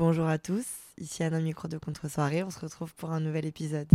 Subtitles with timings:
[0.00, 0.64] Bonjour à tous,
[0.96, 2.42] ici Anna Micro de Contre-soirée.
[2.42, 3.86] On se retrouve pour un nouvel épisode.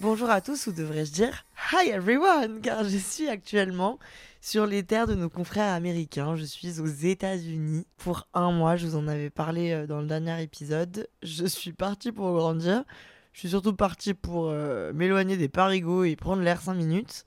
[0.00, 3.98] Bonjour à tous, ou devrais-je dire Hi everyone, car je suis actuellement
[4.42, 6.36] sur les terres de nos confrères américains.
[6.36, 8.76] Je suis aux États-Unis pour un mois.
[8.76, 11.08] Je vous en avais parlé euh, dans le dernier épisode.
[11.22, 12.84] Je suis partie pour grandir.
[13.32, 17.24] Je suis surtout partie pour euh, m'éloigner des parigots et prendre l'air 5 minutes.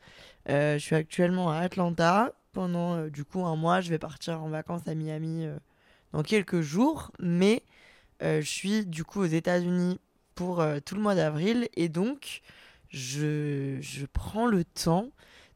[0.47, 2.31] Euh, je suis actuellement à Atlanta.
[2.51, 5.47] Pendant du coup un mois, je vais partir en vacances à Miami
[6.13, 7.11] dans quelques jours.
[7.19, 7.63] Mais
[8.21, 9.99] je suis du coup aux États-Unis
[10.35, 11.67] pour tout le mois d'avril.
[11.75, 12.43] Et donc,
[12.89, 15.09] je, prends le temps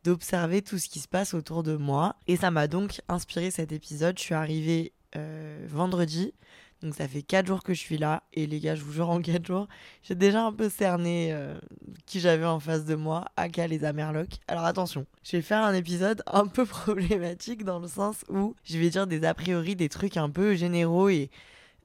[0.04, 2.16] d'observer tout ce qui se passe autour de moi.
[2.28, 4.18] Et ça m'a donc inspiré cet épisode.
[4.18, 6.34] Je suis arrivée euh, vendredi.
[6.82, 8.24] Donc ça fait 4 jours que je suis là.
[8.34, 9.68] Et les gars, je vous jure, en 4 jours,
[10.04, 11.60] j'ai déjà un peu cerné euh,
[12.06, 14.40] qui j'avais en face de moi, aka les Amerlocs.
[14.48, 18.78] Alors attention, je vais faire un épisode un peu problématique dans le sens où je
[18.78, 21.30] vais dire des a priori, des trucs un peu généraux et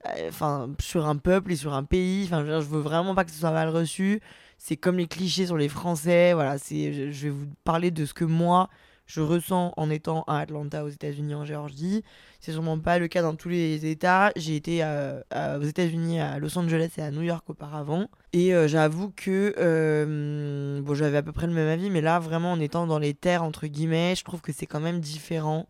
[0.07, 2.25] euh, enfin sur un peuple et sur un pays.
[2.25, 4.21] Enfin, je veux vraiment pas que ce soit mal reçu.
[4.59, 6.33] C'est comme les clichés sur les Français.
[6.33, 7.13] Voilà, c'est.
[7.13, 8.69] Je, vais vous parler de ce que moi
[9.07, 12.03] je ressens en étant à Atlanta, aux États-Unis, en Géorgie.
[12.41, 14.33] C'est sûrement pas le cas dans tous les États.
[14.37, 15.21] J'ai été euh,
[15.59, 18.09] aux États-Unis, à Los Angeles et à New York auparavant.
[18.33, 22.19] Et euh, j'avoue que euh, bon, j'avais à peu près le même avis, mais là,
[22.19, 25.69] vraiment, en étant dans les terres entre guillemets, je trouve que c'est quand même différent.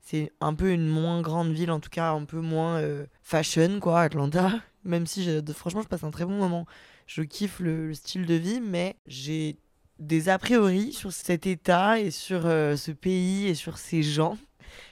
[0.00, 2.80] C'est un peu une moins grande ville, en tout cas un peu moins
[3.22, 4.52] fashion, quoi, Atlanta.
[4.88, 6.66] Même si, franchement, je passe un très bon moment.
[7.06, 9.58] Je kiffe le, le style de vie, mais j'ai
[9.98, 14.38] des a priori sur cet état et sur euh, ce pays et sur ces gens.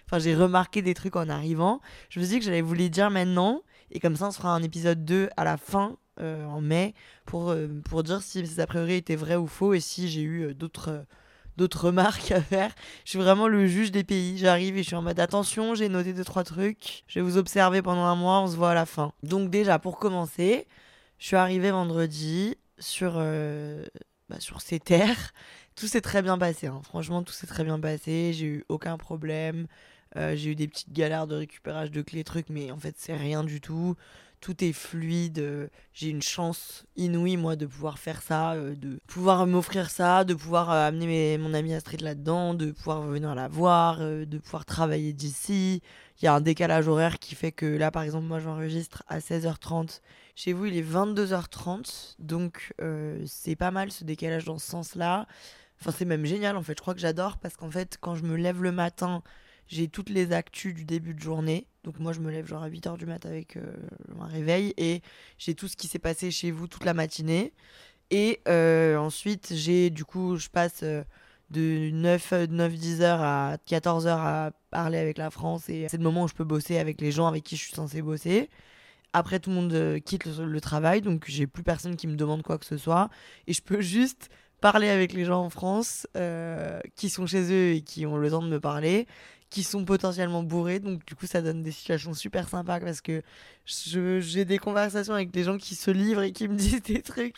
[0.04, 1.80] Enfin, j'ai remarqué des trucs en arrivant.
[2.08, 3.62] Je me suis dit que j'allais vous les dire maintenant.
[3.90, 6.94] Et comme ça, on se fera un épisode 2 à la fin, euh, en mai,
[7.24, 10.22] pour, euh, pour dire si ces a priori étaient vrais ou faux et si j'ai
[10.22, 11.06] eu d'autres.
[11.56, 12.72] D'autres remarques à faire.
[13.04, 14.38] Je suis vraiment le juge des pays.
[14.38, 17.04] J'arrive et je suis en mode attention, j'ai noté deux trois trucs.
[17.08, 19.12] Je vais vous observer pendant un mois, on se voit à la fin.
[19.22, 20.66] Donc déjà pour commencer,
[21.18, 23.84] je suis arrivée vendredi sur euh,
[24.28, 25.32] bah, sur ces terres.
[25.74, 26.68] Tout s'est très bien passé.
[26.68, 26.80] hein.
[26.84, 28.32] Franchement, tout s'est très bien passé.
[28.32, 29.66] J'ai eu aucun problème.
[30.16, 33.14] Euh, j'ai eu des petites galères de récupérage de clés, trucs, mais en fait, c'est
[33.16, 33.96] rien du tout.
[34.40, 35.38] Tout est fluide.
[35.38, 40.24] euh, J'ai une chance inouïe, moi, de pouvoir faire ça, euh, de pouvoir m'offrir ça,
[40.24, 44.38] de pouvoir euh, amener mes- mon ami Astrid là-dedans, de pouvoir venir la voir, de
[44.38, 45.82] pouvoir travailler d'ici.
[46.20, 49.20] Il y a un décalage horaire qui fait que là, par exemple, moi, j'enregistre à
[49.20, 50.00] 16h30.
[50.34, 52.14] Chez vous, il est 22h30.
[52.18, 52.72] Donc,
[53.26, 55.26] c'est pas mal ce décalage dans ce sens-là.
[55.80, 56.74] Enfin, c'est même génial, en fait.
[56.76, 59.22] Je crois que j'adore parce qu'en fait, quand je me lève le matin,
[59.68, 61.66] j'ai toutes les actus du début de journée.
[61.84, 63.62] Donc, moi, je me lève genre à 8h du mat avec euh,
[64.20, 65.02] un réveil et
[65.38, 67.52] j'ai tout ce qui s'est passé chez vous toute la matinée.
[68.10, 71.02] Et euh, ensuite, j'ai du coup, je passe euh,
[71.50, 76.02] de 9, 9-10 heures à 14 heures à parler avec la France et c'est le
[76.02, 78.48] moment où je peux bosser avec les gens avec qui je suis censée bosser.
[79.12, 82.58] Après, tout le monde quitte le, travail, donc j'ai plus personne qui me demande quoi
[82.58, 83.08] que ce soit.
[83.46, 84.28] Et je peux juste
[84.60, 86.06] parler avec les gens en France
[86.96, 89.06] qui sont chez eux et qui ont le temps de me parler,
[89.50, 90.80] qui sont potentiellement bourrés.
[90.80, 93.22] Donc, du coup, ça donne des situations super sympas parce que
[93.64, 97.36] j'ai des conversations avec des gens qui se livrent et qui me disent des trucs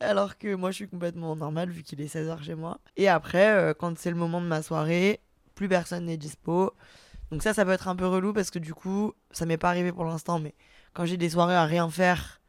[0.00, 2.80] alors que moi, je suis complètement normale vu qu'il est 16h chez moi.
[2.96, 5.20] Et après, euh, quand c'est le moment de ma soirée,
[5.54, 6.72] plus personne n'est dispo.
[7.30, 9.70] Donc ça, ça peut être un peu relou parce que du coup, ça m'est pas
[9.70, 10.54] arrivé pour l'instant, mais
[10.92, 12.41] quand j'ai des soirées à rien faire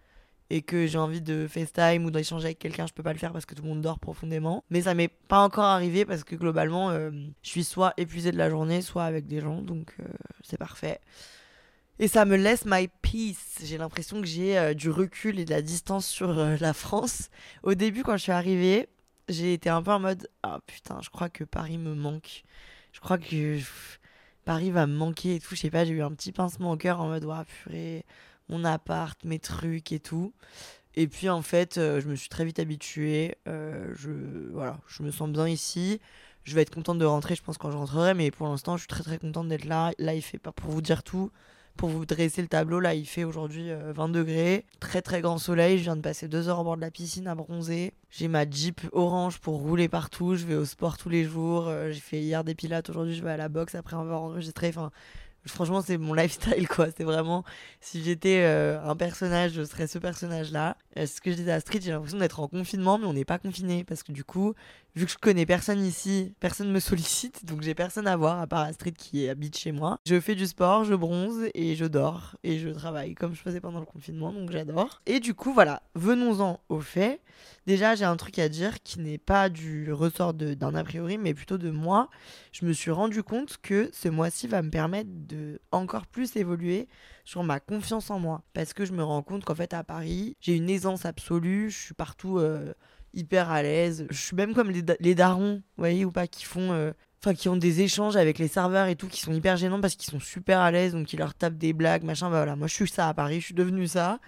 [0.53, 3.33] et que j'ai envie de FaceTime ou d'échanger avec quelqu'un, je peux pas le faire
[3.33, 4.63] parce que tout le monde dort profondément.
[4.69, 7.09] Mais ça m'est pas encore arrivé parce que globalement, euh,
[7.41, 10.03] je suis soit épuisée de la journée, soit avec des gens, donc euh,
[10.44, 11.01] c'est parfait.
[11.97, 13.63] Et ça me laisse my peace.
[13.63, 17.31] J'ai l'impression que j'ai euh, du recul et de la distance sur la France.
[17.63, 18.89] Au début, quand je suis arrivée,
[19.29, 22.44] j'ai été un peu en mode Ah putain, je crois que Paris me manque.
[22.91, 23.57] Je crois que
[24.45, 25.55] Paris va me manquer et tout.
[25.55, 28.05] Je sais pas, j'ai eu un petit pincement au cœur en mode Ouah, purée,
[28.53, 30.33] mon appart, mes trucs et tout.
[30.95, 33.35] Et puis en fait, euh, je me suis très vite habituée.
[33.47, 34.11] Euh, je,
[34.51, 36.00] voilà, je me sens bien ici.
[36.44, 38.13] Je vais être contente de rentrer, je pense, quand je rentrerai.
[38.13, 39.91] Mais pour l'instant, je suis très très contente d'être là.
[39.97, 41.31] Là, il fait pas pour vous dire tout.
[41.77, 44.63] Pour vous dresser le tableau, là, il fait aujourd'hui 20 degrés.
[44.79, 45.79] Très très grand soleil.
[45.79, 47.94] Je viens de passer deux heures au bord de la piscine à bronzer.
[48.11, 50.35] J'ai ma Jeep orange pour rouler partout.
[50.35, 51.73] Je vais au sport tous les jours.
[51.89, 52.91] J'ai fait hier des pilates.
[52.91, 53.73] Aujourd'hui, je vais à la boxe.
[53.73, 54.67] Après, on va enregistrer.
[54.67, 54.91] Enfin,
[55.45, 56.88] franchement, c'est mon lifestyle, quoi.
[56.95, 57.44] C'est vraiment,
[57.81, 60.78] si j'étais euh, un personnage, je serais ce personnage-là.
[60.98, 63.25] Euh, ce que je disais à Street, j'ai l'impression d'être en confinement, mais on n'est
[63.25, 63.84] pas confiné.
[63.84, 64.54] Parce que du coup,
[64.95, 68.48] vu que je connais personne ici, personne me sollicite, donc j'ai personne à voir, à
[68.48, 70.00] part Astrid qui habite chez moi.
[70.06, 72.36] Je fais du sport, je bronze et je dors.
[72.44, 75.01] Et je travaille comme je faisais pendant le confinement, donc j'adore.
[75.06, 77.22] Et du coup, voilà, venons-en au fait.
[77.66, 81.34] Déjà, j'ai un truc à dire qui n'est pas du ressort d'un a priori, mais
[81.34, 82.10] plutôt de moi.
[82.51, 86.88] Je me suis rendu compte que ce mois-ci va me permettre de encore plus évoluer
[87.25, 88.44] sur ma confiance en moi.
[88.54, 91.80] Parce que je me rends compte qu'en fait, à Paris, j'ai une aisance absolue, je
[91.80, 92.74] suis partout euh,
[93.13, 94.06] hyper à l'aise.
[94.10, 96.71] Je suis même comme les, darons, vous voyez, ou pas, qui font.
[96.71, 99.80] Euh, enfin, qui ont des échanges avec les serveurs et tout, qui sont hyper gênants
[99.80, 102.30] parce qu'ils sont super à l'aise, donc ils leur tapent des blagues, machin.
[102.30, 104.19] Bah voilà, moi je suis ça à Paris, je suis devenu ça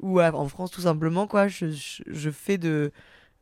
[0.00, 1.66] ou en France tout simplement quoi je,
[2.06, 2.92] je, fais de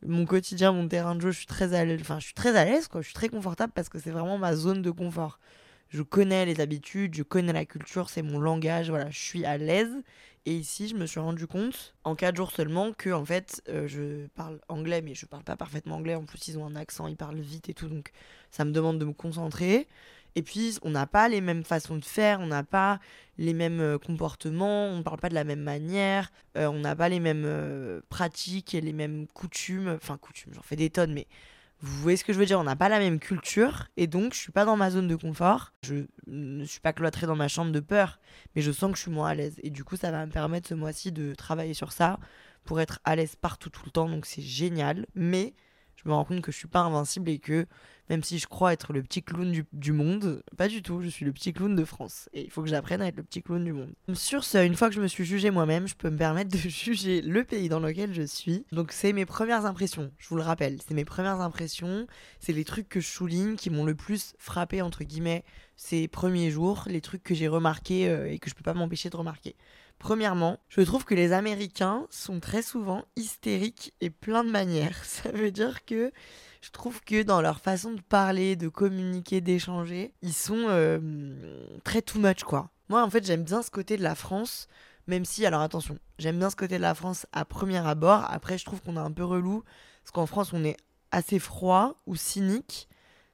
[0.06, 2.56] mon quotidien mon terrain de jeu je suis très à l'aise enfin je suis très
[2.56, 5.38] à l'aise quoi je suis très confortable parce que c'est vraiment ma zone de confort
[5.88, 9.58] je connais les habitudes je connais la culture c'est mon langage voilà je suis à
[9.58, 10.02] l'aise
[10.46, 13.86] et ici je me suis rendu compte en 4 jours seulement que en fait euh,
[13.86, 17.06] je parle anglais mais je parle pas parfaitement anglais en plus ils ont un accent
[17.08, 18.12] ils parlent vite et tout donc
[18.50, 19.86] ça me demande de me concentrer
[20.38, 23.00] et puis, on n'a pas les mêmes façons de faire, on n'a pas
[23.38, 26.94] les mêmes euh, comportements, on ne parle pas de la même manière, euh, on n'a
[26.94, 29.88] pas les mêmes pratiques et les mêmes coutumes.
[29.88, 31.26] Enfin, coutumes, j'en fais des tonnes, mais
[31.80, 34.32] vous voyez ce que je veux dire On n'a pas la même culture, et donc
[34.32, 35.72] je suis pas dans ma zone de confort.
[35.82, 38.18] Je ne suis pas cloîtrée dans ma chambre de peur,
[38.54, 39.56] mais je sens que je suis moins à l'aise.
[39.62, 42.18] Et du coup, ça va me permettre ce mois-ci de travailler sur ça
[42.64, 45.06] pour être à l'aise partout tout le temps, donc c'est génial.
[45.14, 45.54] Mais
[45.96, 47.66] je me rends compte que je suis pas invincible et que
[48.08, 51.24] même si je crois être le petit clown du, monde, pas du tout, je suis
[51.24, 52.28] le petit clown de France.
[52.32, 53.92] Et il faut que j'apprenne à être le petit clown du monde.
[54.14, 56.58] Sur ce, une fois que je me suis jugé moi-même, je peux me permettre de
[56.68, 58.64] juger le pays dans lequel je suis.
[58.72, 62.06] Donc c'est mes premières impressions, je vous le rappelle, c'est mes premières impressions,
[62.38, 65.44] c'est les trucs que je souligne qui m'ont le plus frappé, entre guillemets,
[65.76, 69.10] ces premiers jours, les trucs que j'ai remarqués euh, et que je peux pas m'empêcher
[69.10, 69.56] de remarquer.
[69.98, 75.04] Premièrement, je trouve que les Américains sont très souvent hystériques et plein de manières.
[75.04, 76.12] Ça veut dire que
[76.60, 82.02] je trouve que dans leur façon de parler, de communiquer, d'échanger, ils sont euh, très
[82.02, 82.70] too much quoi.
[82.88, 84.68] Moi en fait j'aime bien ce côté de la France,
[85.06, 88.58] même si, alors attention, j'aime bien ce côté de la France à premier abord, après
[88.58, 89.62] je trouve qu'on est un peu relou,
[90.02, 90.76] parce qu'en France on est
[91.10, 92.88] assez froid ou cynique,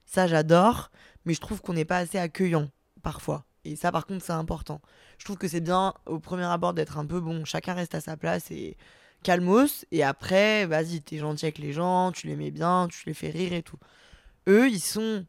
[0.05, 0.91] ça j'adore,
[1.25, 2.69] mais je trouve qu'on n'est pas assez accueillant
[3.01, 3.45] parfois.
[3.65, 4.81] Et ça, par contre, c'est important.
[5.17, 8.01] Je trouve que c'est bien, au premier abord, d'être un peu bon, chacun reste à
[8.01, 8.75] sa place et
[9.23, 9.85] calmos.
[9.91, 13.29] Et après, vas-y, t'es gentil avec les gens, tu les mets bien, tu les fais
[13.29, 13.79] rire et tout.
[14.47, 15.25] Eux, ils sont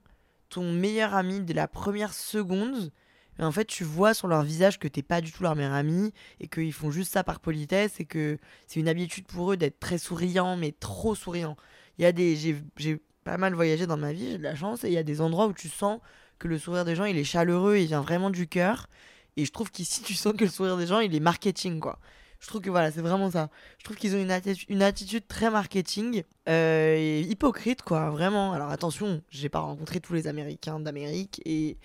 [0.48, 2.90] ton meilleur ami dès la première seconde.
[3.38, 5.72] Mais en fait, tu vois sur leur visage que t'es pas du tout leur meilleur
[5.72, 9.56] ami et qu'ils font juste ça par politesse et que c'est une habitude pour eux
[9.56, 11.56] d'être très souriant, mais trop souriant.
[11.98, 12.36] Il y a des.
[12.36, 15.02] J'ai pas mal voyagé dans ma vie, j'ai de la chance, et il y a
[15.02, 16.00] des endroits où tu sens
[16.38, 18.88] que le sourire des gens, il est chaleureux, il vient vraiment du cœur.
[19.36, 21.98] Et je trouve qu'ici, tu sens que le sourire des gens, il est marketing, quoi.
[22.40, 23.48] Je trouve que voilà, c'est vraiment ça.
[23.78, 28.52] Je trouve qu'ils ont une, attitude, une attitude très marketing euh, et hypocrite, quoi, vraiment.
[28.52, 31.78] Alors attention, j'ai pas rencontré tous les Américains d'Amérique et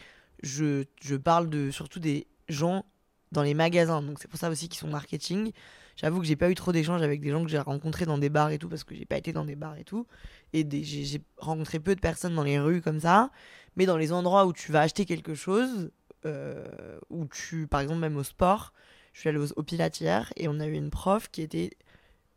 [0.44, 2.84] je, je parle de surtout des gens
[3.31, 4.01] dans les magasins.
[4.01, 5.54] Donc c'est pour ça aussi qu'ils sont marketing.
[5.96, 8.29] J'avoue que j'ai pas eu trop d'échanges avec des gens que j'ai rencontrés dans des
[8.29, 10.08] bars et tout parce que j'ai pas été dans des bars et tout.
[10.53, 13.32] Et j'ai rencontré peu de personnes dans les rues comme ça.
[13.76, 15.92] Mais dans les endroits où tu vas acheter quelque chose,
[16.26, 18.74] euh, où tu, par exemple, même au sport,
[19.14, 21.72] je suis allée au, Pilates hier et on a eu une prof qui était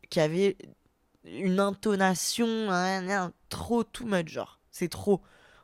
[0.09, 0.57] qui avait
[1.25, 4.59] une intonation hein, trop too much genre.
[4.71, 5.21] C'est trop.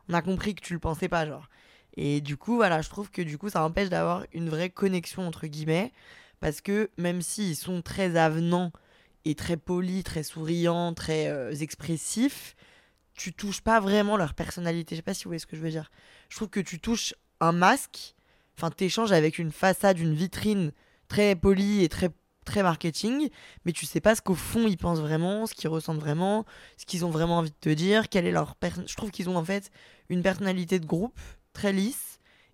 [0.07, 1.49] On a compris que tu le pensais pas genre.
[1.97, 5.27] Et du coup voilà je trouve que du coup ça empêche d'avoir une vraie connexion
[5.27, 5.91] entre guillemets
[6.39, 8.71] parce que même s'ils sont très avenants
[9.25, 12.55] et très polis très souriants très euh, expressifs
[13.19, 14.95] tu touches pas vraiment leur personnalité.
[14.95, 15.91] Je sais pas si vous voyez ce que je veux dire.
[16.29, 18.15] Je trouve que tu touches un masque,
[18.57, 20.71] enfin, t'échanges avec une façade, une vitrine
[21.09, 22.09] très polie et très
[22.45, 23.29] très marketing,
[23.65, 26.45] mais tu sais pas ce qu'au fond ils pensent vraiment, ce qu'ils ressentent vraiment,
[26.77, 28.55] ce qu'ils ont vraiment envie de te dire, quelle est leur
[28.87, 29.69] Je trouve qu'ils ont en fait
[30.07, 31.19] une personnalité de groupe
[31.53, 32.08] très lisse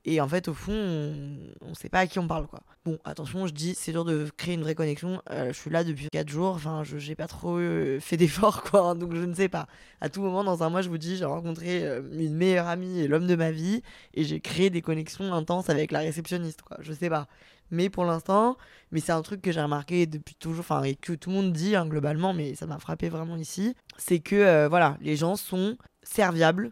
[0.07, 2.61] et en fait, au fond, on, ne sait pas à qui on parle, quoi.
[2.85, 5.19] Bon, attention, je dis, c'est dur de créer une vraie connexion.
[5.31, 8.61] Euh, je suis là depuis 4 jours, enfin, je j'ai pas trop euh, fait d'efforts,
[8.61, 8.93] quoi.
[8.95, 9.65] donc, je ne sais pas.
[10.01, 12.99] À tout moment, dans un mois, je vous dis, j'ai rencontré euh, une meilleure amie
[12.99, 13.81] et l'homme de ma vie,
[14.13, 16.77] et j'ai créé des connexions intenses avec la réceptionniste, quoi.
[16.81, 17.27] Je sais pas.
[17.71, 18.57] Mais pour l'instant,
[18.91, 21.51] mais c'est un truc que j'ai remarqué depuis toujours, enfin, et que tout le monde
[21.51, 23.75] dit, hein, globalement, mais ça m'a frappé vraiment ici.
[23.97, 26.71] C'est que, voilà, les gens sont serviables.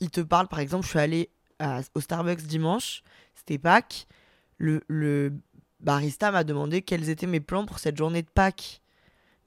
[0.00, 1.30] Ils te parlent, par exemple, je suis allée
[1.94, 3.02] au Starbucks dimanche,
[3.34, 4.06] c'était Pâques.
[4.58, 5.32] le, le
[5.80, 8.82] barista m'a demandé quels étaient mes plans pour cette journée de Pâques.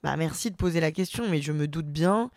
[0.02, 2.30] Bah merci de poser la question, mais je me doute bien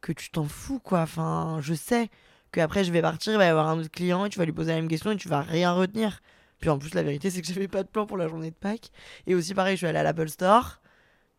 [0.00, 1.00] que tu t'en fous, quoi.
[1.02, 2.08] Enfin, je sais
[2.52, 4.44] que après je vais partir, il va y avoir un autre client et tu vas
[4.44, 6.20] lui poser la même question et tu vas rien retenir.
[6.60, 8.56] Puis en plus, la vérité, c'est que j'avais pas de plan pour la journée de
[8.56, 8.90] Pâques.
[9.26, 10.80] Et aussi, pareil, je suis allée à l'Apple Store.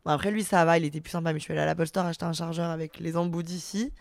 [0.06, 1.86] Bon, après, lui, ça va, il était plus sympa, mais je suis allée à l'Apple
[1.88, 3.94] Store acheter un chargeur avec les embouts d'ici.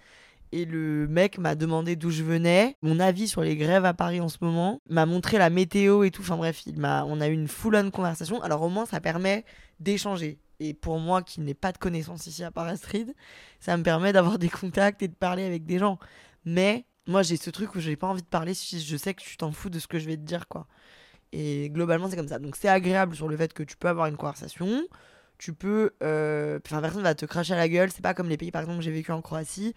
[0.52, 4.21] Et le mec m'a demandé d'où je venais, mon avis sur les grèves à Paris
[4.21, 6.23] en ce moment, m'a montré la météo et tout.
[6.23, 8.42] Enfin bref, on a eu une full-on conversation.
[8.42, 9.45] Alors au moins, ça permet
[9.78, 10.40] d'échanger.
[10.59, 13.14] Et pour moi, qui n'ai pas de connaissances ici à Parastride,
[13.61, 15.99] ça me permet d'avoir des contacts et de parler avec des gens.
[16.45, 19.23] Mais moi, j'ai ce truc où j'ai pas envie de parler si je sais que
[19.23, 20.66] tu t'en fous de ce que je vais te dire, quoi.
[21.33, 22.38] Et globalement, c'est comme ça.
[22.40, 24.83] Donc c'est agréable sur le fait que tu peux avoir une conversation.
[25.38, 25.92] Tu peux.
[26.02, 27.90] euh, Enfin, personne va te cracher à la gueule.
[27.92, 29.75] C'est pas comme les pays, par exemple, que j'ai vécu en Croatie.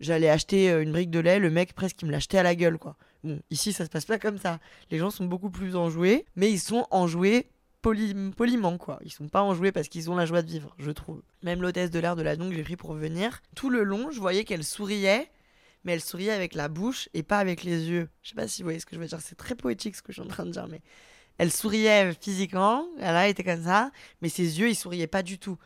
[0.00, 2.54] J'allais acheter euh, une brique de lait, le mec presque il me l'achetait à la
[2.54, 2.96] gueule, quoi.
[3.22, 4.58] Bon, ici, ça se passe pas comme ça.
[4.90, 7.50] Les gens sont beaucoup plus enjoués, mais ils sont enjoués
[7.82, 8.98] poli- poliment, quoi.
[9.04, 11.22] Ils sont pas enjoués parce qu'ils ont la joie de vivre, je trouve.
[11.42, 14.20] Même l'hôtesse de l'air de la que j'ai pris pour venir, tout le long, je
[14.20, 15.30] voyais qu'elle souriait,
[15.84, 18.08] mais elle souriait avec la bouche et pas avec les yeux.
[18.22, 20.02] Je sais pas si vous voyez ce que je veux dire, c'est très poétique ce
[20.02, 20.80] que je suis en train de dire, mais
[21.36, 23.90] elle souriait physiquement, elle a été comme ça,
[24.22, 25.58] mais ses yeux, ils souriaient pas du tout.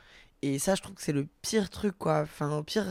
[0.42, 2.20] Et ça, je trouve que c'est le pire truc, quoi.
[2.22, 2.86] Enfin, au pire,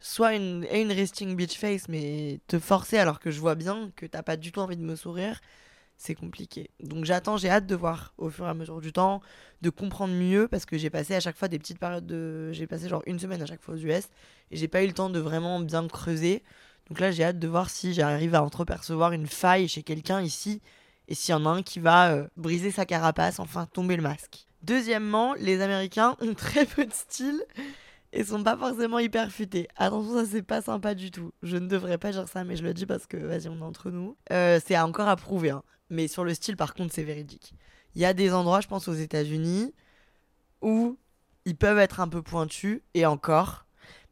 [0.00, 3.90] soit une, et une resting bitch face, mais te forcer alors que je vois bien
[3.96, 5.40] que t'as pas du tout envie de me sourire,
[5.96, 6.70] c'est compliqué.
[6.80, 9.22] Donc j'attends, j'ai hâte de voir au fur et à mesure du temps,
[9.62, 12.52] de comprendre mieux, parce que j'ai passé à chaque fois des petites périodes de...
[12.52, 14.08] J'ai passé genre une semaine à chaque fois aux US,
[14.50, 16.42] et j'ai pas eu le temps de vraiment bien creuser.
[16.88, 20.60] Donc là, j'ai hâte de voir si j'arrive à entrepercevoir une faille chez quelqu'un ici,
[21.08, 24.02] et s'il y en a un qui va euh, briser sa carapace, enfin tomber le
[24.02, 24.46] masque.
[24.62, 27.42] Deuxièmement, les Américains ont très peu de style
[28.12, 29.68] et sont pas forcément hyper futés.
[29.76, 31.32] Attention, ça c'est pas sympa du tout.
[31.42, 33.62] Je ne devrais pas dire ça, mais je le dis parce que vas-y, on est
[33.62, 34.16] entre nous.
[34.32, 35.62] Euh, c'est encore à prouver, hein.
[35.90, 37.54] mais sur le style, par contre, c'est véridique.
[37.94, 39.72] Il y a des endroits, je pense aux États-Unis,
[40.62, 40.98] où
[41.44, 43.66] ils peuvent être un peu pointus et encore.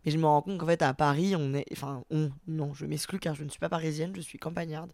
[0.05, 1.67] Mais je me rends compte qu'en fait, à Paris, on est.
[1.73, 2.31] Enfin, on.
[2.47, 4.93] Non, je m'exclus car je ne suis pas parisienne, je suis campagnarde.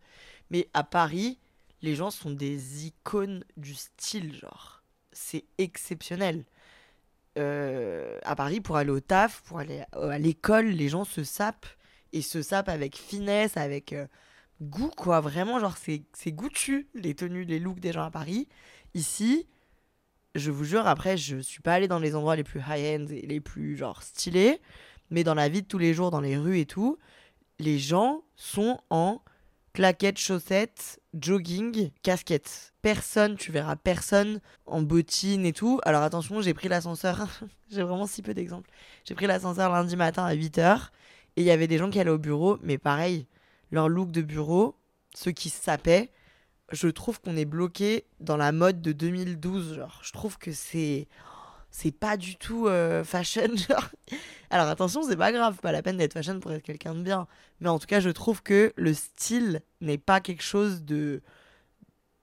[0.51, 1.39] Mais à Paris,
[1.83, 4.83] les gens sont des icônes du style, genre.
[5.13, 6.45] C'est exceptionnel.
[7.39, 11.67] Euh, à Paris, pour aller au taf, pour aller à l'école, les gens se sapent
[12.13, 14.07] et se sapent avec finesse, avec euh,
[14.61, 15.21] goût, quoi.
[15.21, 18.49] Vraiment, genre, c'est c'est goûtu, les tenues, les looks des gens à Paris.
[18.95, 19.47] Ici,
[20.35, 23.27] je vous jure, après, je suis pas allée dans les endroits les plus high-end et
[23.27, 24.61] les plus, genre, stylés,
[25.11, 26.99] mais dans la vie de tous les jours, dans les rues et tout,
[27.59, 29.23] les gens sont en
[29.73, 32.73] claquettes, chaussettes, jogging, casquettes.
[32.83, 35.81] Personne, tu verras personne en bottines et tout.
[35.85, 37.27] Alors attention, j'ai pris l'ascenseur,
[37.71, 38.71] j'ai vraiment si peu d'exemples.
[39.05, 40.89] J'ai pris l'ascenseur lundi matin à 8h
[41.37, 43.27] et il y avait des gens qui allaient au bureau, mais pareil,
[43.71, 44.77] leur look de bureau,
[45.15, 46.11] ceux qui sapaient,
[46.73, 49.77] je trouve qu'on est bloqué dans la mode de 2012.
[49.77, 51.09] Genre, je trouve que c'est
[51.71, 53.57] c'est pas du tout euh, fashion.
[53.69, 53.89] Genre.
[54.51, 57.27] Alors attention, c'est pas grave, pas la peine d'être fashion pour être quelqu'un de bien.
[57.61, 61.23] Mais en tout cas, je trouve que le style n'est pas quelque chose de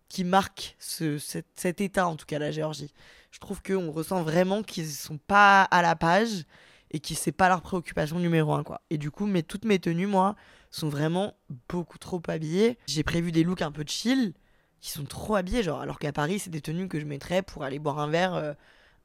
[0.09, 2.93] qui marque ce, cet, état, en tout cas la Géorgie.
[3.31, 6.45] Je trouve qu'on ressent vraiment qu'ils sont pas à la page
[6.91, 8.81] et que c'est pas leur préoccupation numéro un, quoi.
[8.89, 10.35] Et du coup, mes, toutes mes tenues, moi,
[10.71, 11.33] sont vraiment
[11.67, 12.77] beaucoup trop habillées.
[12.87, 14.33] J'ai prévu des looks un peu chill
[14.79, 17.63] qui sont trop habillés, genre, alors qu'à Paris, c'est des tenues que je mettrais pour
[17.63, 18.33] aller boire un verre.
[18.35, 18.53] euh,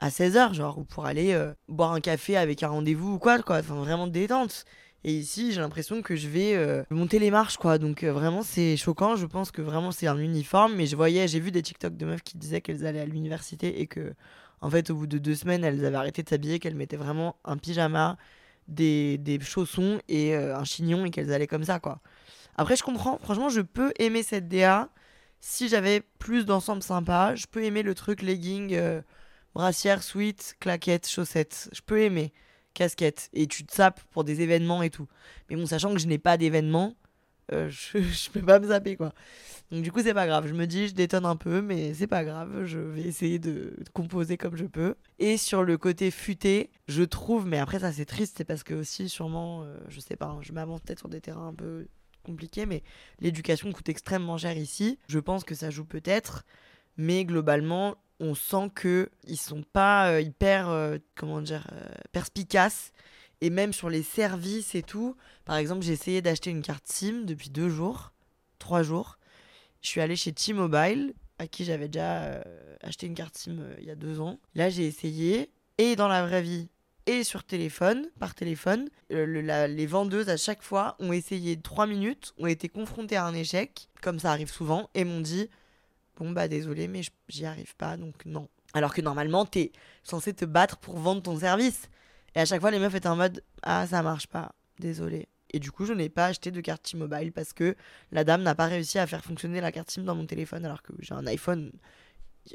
[0.03, 3.39] à 16h, genre, ou pour aller euh, boire un café avec un rendez-vous ou quoi,
[3.41, 3.59] quoi.
[3.59, 4.65] Enfin, vraiment détente.
[5.05, 7.79] Et ici, j'ai l'impression que je vais euh, monter les marches, quoi.
[7.79, 9.15] Donc, euh, vraiment, c'est choquant.
[9.17, 10.75] Je pense que vraiment, c'est un uniforme.
[10.75, 13.81] Mais je voyais, j'ai vu des TikTok de meufs qui disaient qu'elles allaient à l'université
[13.81, 14.13] et que,
[14.61, 17.37] en fait, au bout de deux semaines, elles avaient arrêté de s'habiller, qu'elles mettaient vraiment
[17.45, 18.17] un pyjama,
[18.69, 22.01] des, des chaussons et un chignon et qu'elles allaient comme ça, quoi.
[22.57, 23.19] Après, je comprends.
[23.19, 24.89] Franchement, je peux aimer cette DA.
[25.41, 29.03] Si j'avais plus d'ensemble sympa, je peux aimer le truc legging.
[29.55, 31.69] Brassière, sweat, claquettes, chaussettes.
[31.73, 32.33] Je peux aimer.
[32.75, 33.29] Casquette.
[33.33, 35.09] Et tu te sapes pour des événements et tout.
[35.51, 36.95] Mais bon, sachant que je n'ai pas d'événements,
[37.53, 39.13] euh, je, je peux pas me saper quoi.
[39.73, 40.47] Donc du coup, c'est pas grave.
[40.47, 42.65] Je me dis, je détonne un peu, mais c'est pas grave.
[42.65, 44.97] Je vais essayer de composer comme je peux.
[45.19, 48.75] Et sur le côté futé, je trouve, mais après, ça c'est triste, c'est parce que
[48.75, 51.87] aussi, sûrement, euh, je sais pas, hein, je m'avance peut-être sur des terrains un peu
[52.23, 52.83] compliqués, mais
[53.21, 54.99] l'éducation coûte extrêmement cher ici.
[55.09, 56.45] Je pense que ça joue peut-être,
[56.99, 62.93] mais globalement, on sent que ils sont pas euh, hyper euh, comment dire euh, perspicaces.
[63.41, 67.25] Et même sur les services et tout par exemple j'ai essayé d'acheter une carte SIM
[67.25, 68.13] depuis deux jours
[68.59, 69.19] trois jours.
[69.83, 72.41] Je suis allée chez T-Mobile à qui j'avais déjà
[72.83, 74.39] acheté une carte SIM il y a deux ans.
[74.55, 76.69] Là j'ai essayé et dans la vraie vie
[77.07, 82.47] et sur téléphone, par téléphone, les vendeuses à chaque fois ont essayé trois minutes, ont
[82.47, 85.49] été confrontées à un échec, comme ça arrive souvent, et m'ont dit
[86.25, 88.49] bon, bah désolé, mais j'y arrive pas, donc non.
[88.75, 91.89] Alors que normalement, t'es censé te battre pour vendre ton service.
[92.35, 95.29] Et à chaque fois, les meufs étaient en mode Ah, ça marche pas, désolé.
[95.53, 97.77] Et du coup, je n'ai pas acheté de carte T-Mobile parce que
[98.11, 100.83] la dame n'a pas réussi à faire fonctionner la carte SIM dans mon téléphone alors
[100.83, 101.73] que j'ai un iPhone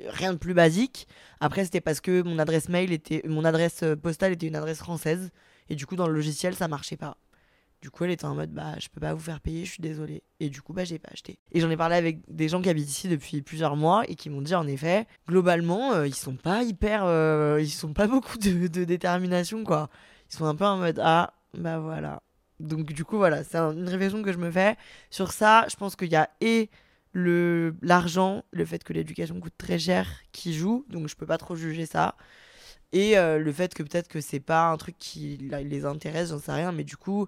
[0.05, 1.07] rien de plus basique.
[1.39, 4.79] Après, c'était parce que mon adresse mail était, mon adresse euh, postale était une adresse
[4.79, 5.29] française
[5.69, 7.17] et du coup dans le logiciel ça marchait pas.
[7.81, 9.81] Du coup, elle était en mode bah je peux pas vous faire payer, je suis
[9.81, 10.23] désolée.
[10.39, 11.37] Et du coup, bah j'ai pas acheté.
[11.51, 14.29] Et j'en ai parlé avec des gens qui habitent ici depuis plusieurs mois et qui
[14.29, 18.37] m'ont dit en effet, globalement, euh, ils sont pas hyper, euh, ils sont pas beaucoup
[18.37, 19.89] de, détermination quoi.
[20.31, 22.23] Ils sont un peu en mode ah bah voilà.
[22.59, 24.75] Donc du coup voilà, c'est une réflexion que je me fais
[25.11, 25.65] sur ça.
[25.69, 26.69] Je pense qu'il y a et
[27.11, 31.37] le l'argent, le fait que l'éducation coûte très cher qui joue, donc je peux pas
[31.37, 32.15] trop juger ça.
[32.93, 36.39] Et euh, le fait que peut-être que c'est pas un truc qui les intéresse, j'en
[36.39, 37.27] sais rien, mais du coup,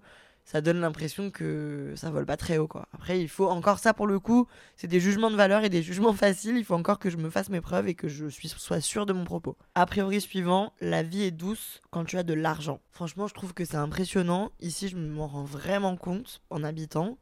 [0.50, 2.88] ça donne l'impression que ça vole pas très haut quoi.
[2.92, 5.84] Après, il faut encore ça pour le coup, c'est des jugements de valeur et des
[5.84, 8.82] jugements faciles, il faut encore que je me fasse mes preuves et que je sois
[8.82, 9.58] sûr de mon propos.
[9.76, 12.80] A priori suivant, la vie est douce quand tu as de l'argent.
[12.90, 14.52] Franchement, je trouve que c'est impressionnant.
[14.60, 17.20] Ici, je m'en rends vraiment compte en habitant.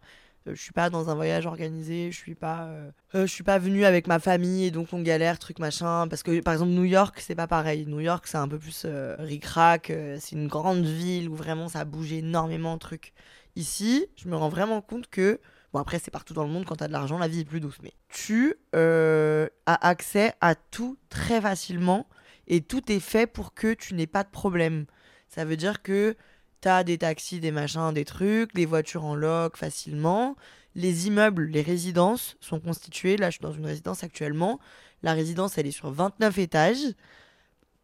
[0.48, 3.44] Euh, je suis pas dans un voyage organisé, je suis pas euh, euh, je suis
[3.44, 6.72] pas venu avec ma famille et donc on galère truc machin parce que par exemple
[6.72, 7.86] New York, c'est pas pareil.
[7.88, 8.86] New York, c'est un peu plus
[9.20, 13.14] ric-rac, c'est une grande ville où vraiment ça bouge énormément de trucs.
[13.56, 15.40] Ici, je me rends vraiment compte que
[15.74, 17.60] bon après c'est partout dans le monde quand t'as de l'argent, la vie est plus
[17.60, 22.08] douce mais tu as accès à tout très facilement
[22.48, 24.86] et tout est fait pour que tu n'aies pas de problème.
[25.28, 26.16] Ça veut dire que
[26.62, 30.36] T'as des taxis, des machins, des trucs, les voitures en loc facilement.
[30.76, 33.18] Les immeubles, les résidences sont constituées.
[33.18, 34.60] Là, je suis dans une résidence actuellement.
[35.04, 36.94] La résidence, elle est sur 29 étages.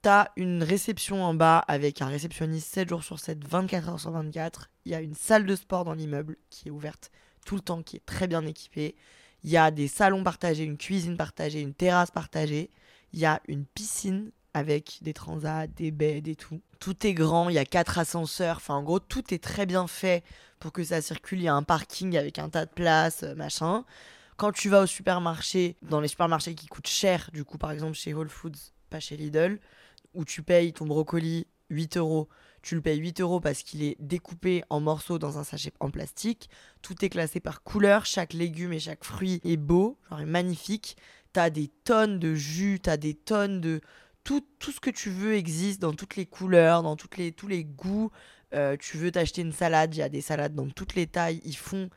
[0.02, 4.12] T'as une réception en bas avec un réceptionniste 7 jours sur 7, 24 heures sur
[4.12, 4.70] 24.
[4.86, 7.10] Il y a une salle de sport dans l'immeuble qui est ouverte
[7.46, 8.96] tout le temps, qui est très bien équipée.
[9.44, 12.70] Il y a des salons partagés, une cuisine partagée, une terrasse partagée.
[13.14, 16.62] Il y a une piscine avec des transats, des baies et tout.
[16.80, 19.88] Tout est grand, il y a quatre ascenseurs, enfin en gros tout est très bien
[19.88, 20.24] fait
[20.60, 23.36] pour que ça circule, il y a un parking avec un tas de places, euh,
[23.36, 23.84] machin.
[24.38, 27.96] Quand tu vas au supermarché, dans les supermarchés qui coûtent cher, du coup par exemple
[27.96, 29.60] chez Whole Foods, pas chez Lidl,
[30.14, 32.30] où tu payes ton brocoli 8 euros,
[32.62, 35.92] tu le payes 8 euros parce qu'il est découpé en morceaux dans un sachet en
[35.92, 36.50] plastique.
[36.82, 40.96] Tout est classé par couleur, chaque légume et chaque fruit est beau, genre est magnifique.
[41.34, 43.82] T'as des tonnes de jus, t'as des tonnes de,
[44.24, 48.12] tout, ce que tu veux existe dans toutes les couleurs, dans tous les goûts.
[48.54, 51.42] Euh, tu veux t'acheter une salade, il y a des salades dans toutes les tailles.
[51.44, 51.90] Ils font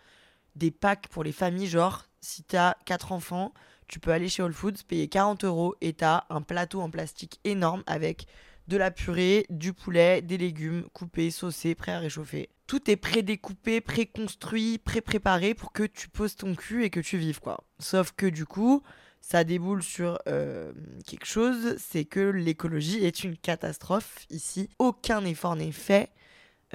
[0.54, 3.52] des packs pour les familles, genre si tu as 4 enfants,
[3.88, 6.90] tu peux aller chez Whole Foods, payer 40 euros et tu as un plateau en
[6.90, 8.26] plastique énorme avec
[8.66, 12.48] de la purée, du poulet, des légumes coupés, saucés, prêts à réchauffer.
[12.66, 17.38] Tout est pré-découpé, pré-construit, pré-préparé pour que tu poses ton cul et que tu vives
[17.38, 17.62] quoi.
[17.78, 18.82] Sauf que du coup,
[19.28, 20.72] ça déboule sur euh,
[21.04, 24.70] quelque chose, c'est que l'écologie est une catastrophe ici.
[24.78, 26.12] Aucun effort n'est fait.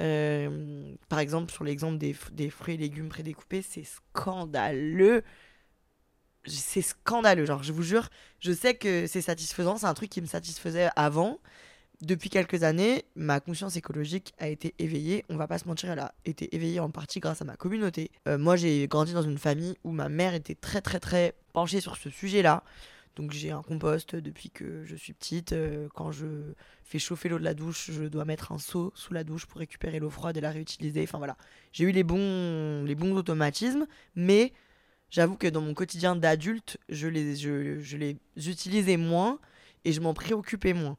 [0.00, 5.22] Euh, par exemple, sur l'exemple des, des, fruits et légumes prédécoupés, c'est scandaleux.
[6.44, 10.20] C'est scandaleux, genre, je vous jure, je sais que c'est satisfaisant, c'est un truc qui
[10.20, 11.40] me satisfaisait avant,
[12.02, 15.24] depuis quelques années, ma conscience écologique a été éveillée.
[15.28, 18.10] On va pas se mentir, elle a été éveillée en partie grâce à ma communauté.
[18.26, 21.80] Euh, moi, j'ai grandi dans une famille où ma mère était très très très penchée
[21.80, 22.64] sur ce sujet-là.
[23.14, 25.52] Donc j'ai un compost depuis que je suis petite.
[25.52, 26.26] Euh, quand je
[26.82, 29.60] fais chauffer l'eau de la douche, je dois mettre un seau sous la douche pour
[29.60, 31.04] récupérer l'eau froide et la réutiliser.
[31.04, 31.36] Enfin voilà,
[31.72, 33.86] j'ai eu les bons, les bons automatismes,
[34.16, 34.52] mais
[35.10, 39.38] j'avoue que dans mon quotidien d'adulte, je les, je, je les utilisais moins
[39.84, 40.96] et je m'en préoccupais moins.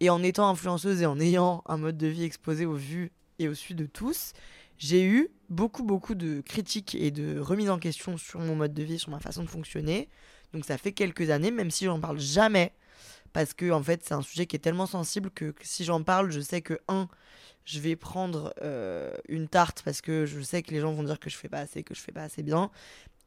[0.00, 3.48] Et en étant influenceuse et en ayant un mode de vie exposé aux vues et
[3.48, 4.32] au su de tous,
[4.78, 8.82] j'ai eu beaucoup, beaucoup de critiques et de remises en question sur mon mode de
[8.82, 10.08] vie, sur ma façon de fonctionner.
[10.52, 12.72] Donc ça fait quelques années, même si j'en parle jamais,
[13.32, 16.30] parce que en fait c'est un sujet qui est tellement sensible que, si j'en parle,
[16.30, 17.08] je sais que un,
[17.64, 21.18] je vais prendre euh, une tarte parce que je sais que les gens vont dire
[21.18, 22.70] que je fais pas assez, que je fais pas assez bien.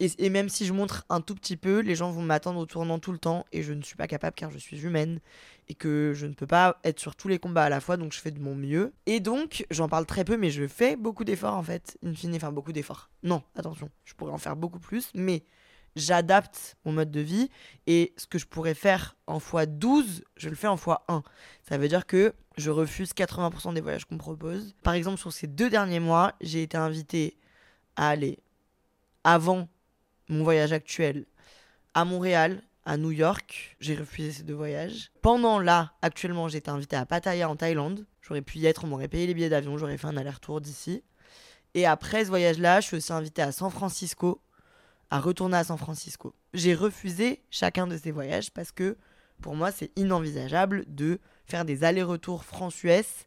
[0.00, 2.98] Et, même si je montre un tout petit peu, les gens vont m'attendre au tournant
[2.98, 5.20] tout le temps et je ne suis pas capable car je suis humaine
[5.68, 8.14] et que je ne peux pas être sur tous les combats à la fois donc
[8.14, 8.94] je fais de mon mieux.
[9.04, 12.34] Et donc j'en parle très peu mais je fais beaucoup d'efforts en fait, in fine,
[12.34, 13.10] enfin beaucoup d'efforts.
[13.22, 15.44] Non, attention, je pourrais en faire beaucoup plus mais
[15.96, 17.50] j'adapte mon mode de vie
[17.86, 21.22] et ce que je pourrais faire en x12, je le fais en x1.
[21.68, 24.74] Ça veut dire que je refuse 80% des voyages qu'on me propose.
[24.82, 27.36] Par exemple, sur ces deux derniers mois, j'ai été invitée
[27.96, 28.38] à aller
[29.24, 29.68] avant
[30.30, 31.26] mon voyage actuel
[31.92, 33.76] à Montréal, à New York.
[33.80, 35.10] J'ai refusé ces deux voyages.
[35.20, 38.06] Pendant là, actuellement, j'ai été invitée à Pattaya en Thaïlande.
[38.22, 41.02] J'aurais pu y être, on m'aurait payé les billets d'avion, j'aurais fait un aller-retour d'ici.
[41.74, 44.40] Et après ce voyage-là, je suis aussi invitée à San Francisco
[45.10, 46.34] à retourner à San Francisco.
[46.54, 48.96] J'ai refusé chacun de ces voyages parce que
[49.42, 53.26] pour moi, c'est inenvisageable de faire des allers-retours France-US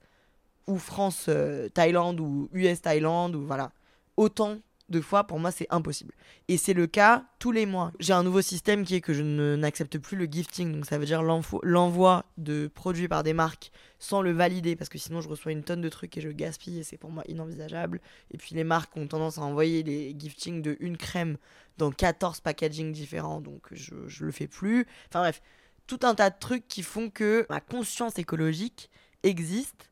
[0.67, 3.71] ou France-Thaïlande ou US-Thaïlande ou voilà.
[4.15, 4.59] Autant
[4.93, 6.13] de fois, pour moi, c'est impossible.
[6.47, 7.91] Et c'est le cas tous les mois.
[7.99, 11.06] J'ai un nouveau système qui est que je n'accepte plus le gifting, donc ça veut
[11.06, 15.51] dire l'envoi de produits par des marques sans le valider, parce que sinon je reçois
[15.51, 17.99] une tonne de trucs et je gaspille, et c'est pour moi inenvisageable.
[18.32, 21.38] Et puis les marques ont tendance à envoyer les giftings de une crème
[21.77, 24.86] dans 14 packaging différents, donc je le fais plus.
[25.10, 25.41] Enfin bref,
[25.88, 28.89] tout un tas de trucs qui font que ma conscience écologique
[29.23, 29.89] existe.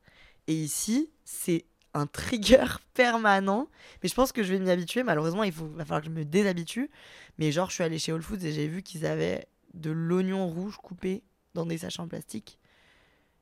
[0.48, 3.68] Et ici, c'est un trigger permanent.
[4.02, 5.04] Mais je pense que je vais m'y habituer.
[5.04, 6.90] Malheureusement, il faut, va falloir que je me déshabitue.
[7.38, 10.48] Mais genre, je suis allée chez Whole Foods et j'ai vu qu'ils avaient de l'oignon
[10.48, 11.24] rouge coupé
[11.54, 12.60] dans des sachets en plastique.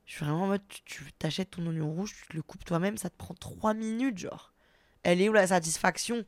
[0.06, 2.98] Je suis vraiment en mode, tu t'achètes ton oignon rouge, tu te le coupes toi-même,
[2.98, 4.54] ça te prend 3 minutes, genre.
[5.04, 6.26] Elle est où la satisfaction?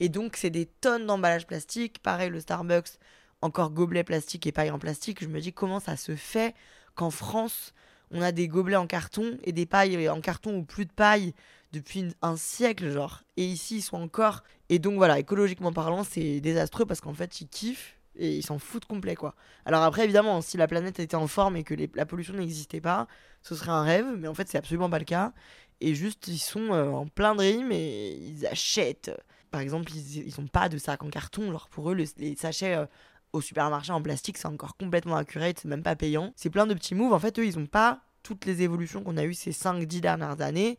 [0.00, 2.00] Et donc, c'est des tonnes d'emballage plastique.
[2.02, 2.98] Pareil, le Starbucks,
[3.42, 5.22] encore gobelet plastique et paille en plastique.
[5.22, 6.54] Je me dis comment ça se fait
[6.94, 7.74] qu'en France,
[8.10, 11.34] on a des gobelets en carton et des pailles en carton ou plus de paille
[11.72, 13.22] depuis un siècle, genre.
[13.36, 14.42] Et ici, ils sont encore.
[14.68, 18.58] Et donc voilà, écologiquement parlant, c'est désastreux parce qu'en fait, ils kiffent et ils s'en
[18.58, 19.34] foutent complet, quoi.
[19.64, 23.06] Alors après, évidemment, si la planète était en forme et que la pollution n'existait pas,
[23.42, 25.32] ce serait un rêve, mais en fait, c'est absolument pas le cas.
[25.80, 29.12] Et juste, ils sont euh, en plein rimes et ils achètent.
[29.50, 32.74] Par exemple, ils, ils ont pas de sacs en carton, genre pour eux, les sachets.
[32.74, 32.86] Euh,
[33.32, 36.32] au supermarché en plastique, c'est encore complètement accurate, c'est même pas payant.
[36.36, 37.12] C'est plein de petits moves.
[37.12, 40.40] En fait, eux, ils ont pas toutes les évolutions qu'on a eues ces 5-10 dernières
[40.40, 40.78] années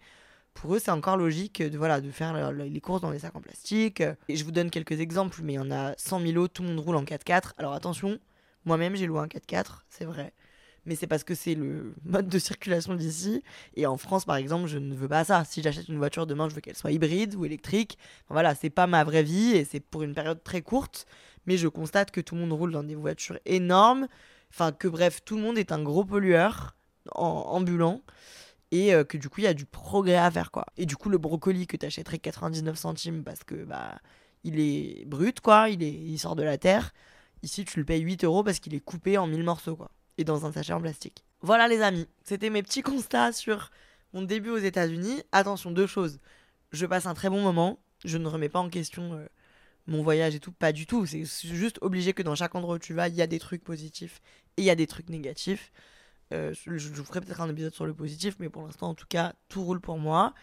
[0.54, 3.42] pour eux, c'est encore logique de, voilà, de faire les courses dans des sacs en
[3.42, 4.04] plastique.
[4.28, 6.64] Et je vous donne quelques exemples, mais il y en a 100 000 autres, tout
[6.64, 7.54] le monde roule en 4x4.
[7.58, 8.20] Alors attention,
[8.66, 10.34] moi-même j'ai loué un 4x4, c'est vrai.
[10.86, 13.44] Mais c'est parce que c'est le mode de circulation d'ici.
[13.76, 15.44] Et en France, par exemple, je ne veux pas ça.
[15.46, 17.98] Si j'achète une voiture demain, je veux qu'elle soit hybride ou électrique.
[18.30, 21.06] voilà, c'est pas ma vraie vie et c'est pour une période très courte.
[21.50, 24.08] Mais je constate que tout le monde roule dans des voitures énormes.
[24.52, 26.76] Enfin, que bref, tout le monde est un gros pollueur
[27.16, 28.04] ambulant
[28.70, 30.68] et euh, que du coup il y a du progrès à faire quoi.
[30.78, 33.98] Et du coup le brocoli que t'achèterais 99 centimes parce que bah
[34.44, 36.94] il est brut quoi, il, est, il sort de la terre,
[37.42, 40.24] ici tu le payes 8 euros parce qu'il est coupé en 1000 morceaux quoi, et
[40.24, 41.26] dans un sachet en plastique.
[41.42, 43.72] Voilà les amis, c'était mes petits constats sur
[44.14, 45.24] mon début aux États-Unis.
[45.32, 46.20] Attention, deux choses,
[46.72, 49.26] je passe un très bon moment, je ne remets pas en question euh,
[49.90, 52.80] mon voyage et tout, pas du tout, c'est juste obligé que dans chaque endroit où
[52.80, 54.22] tu vas, il y a des trucs positifs
[54.58, 55.72] et il y a des trucs négatifs.
[56.32, 59.08] Euh, je, vous ferai peut-être un épisode sur le positif, mais pour l'instant, en tout
[59.10, 60.34] cas, tout roule pour moi.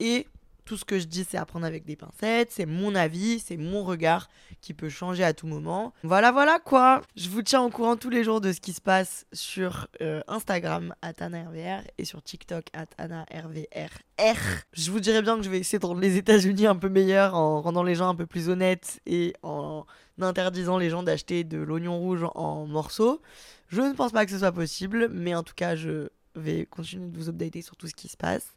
[0.00, 0.26] Et
[0.64, 3.56] tout ce que je dis, c'est à prendre avec des pincettes, c'est mon avis, c'est
[3.56, 4.28] mon regard
[4.60, 5.92] qui peut changer à tout moment.
[6.02, 7.02] Voilà, voilà quoi.
[7.16, 10.22] Je vous tiens au courant tous les jours de ce qui se passe sur euh,
[10.26, 12.64] Instagram, AnnaRVR, et sur TikTok,
[12.98, 14.64] AnnaRVRR.
[14.72, 17.34] Je vous dirais bien que je vais essayer de rendre les États-Unis un peu meilleurs
[17.34, 19.84] en rendant les gens un peu plus honnêtes et en
[20.20, 23.20] interdisant les gens d'acheter de l'oignon rouge en morceaux.
[23.68, 27.08] Je ne pense pas que ce soit possible, mais en tout cas, je vais continuer
[27.08, 28.53] de vous updater sur tout ce qui se passe.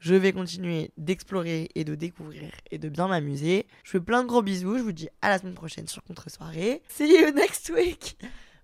[0.00, 3.66] Je vais continuer d'explorer et de découvrir et de bien m'amuser.
[3.84, 4.78] Je fais plein de gros bisous.
[4.78, 6.82] Je vous dis à la semaine prochaine sur Contre-soirée.
[6.88, 8.16] See you next week.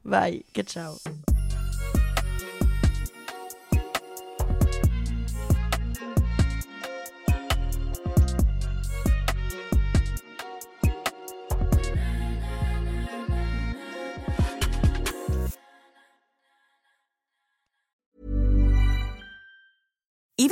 [0.04, 0.44] Bye.
[0.66, 0.94] Ciao.